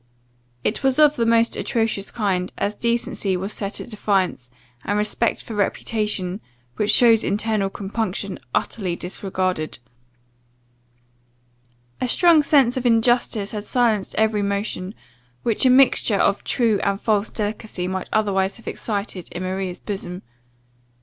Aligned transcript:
It 0.63 0.81
was 0.81 0.97
of 0.97 1.15
the 1.15 1.27
most 1.27 1.55
atrocious 1.55 2.09
kind, 2.09 2.51
as 2.57 2.73
decency 2.73 3.37
was 3.37 3.53
set 3.53 3.79
at 3.79 3.91
defiance, 3.91 4.49
and 4.83 4.97
respect 4.97 5.43
for 5.43 5.53
reputation, 5.53 6.41
which 6.75 6.89
shows 6.89 7.23
internal 7.23 7.69
compunction, 7.69 8.39
utterly 8.51 8.95
disregarded." 8.95 9.77
A 12.01 12.07
strong 12.07 12.41
sense 12.41 12.77
of 12.77 12.85
injustice 12.87 13.51
had 13.51 13.65
silenced 13.65 14.15
every 14.15 14.41
motion, 14.41 14.95
which 15.43 15.67
a 15.67 15.69
mixture 15.69 16.17
of 16.19 16.43
true 16.43 16.79
and 16.81 16.99
false 16.99 17.29
delicacy 17.29 17.87
might 17.87 18.09
otherwise 18.11 18.57
have 18.57 18.67
excited 18.67 19.31
in 19.31 19.43
Maria's 19.43 19.77
bosom. 19.77 20.23